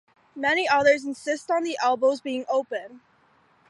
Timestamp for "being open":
2.21-3.01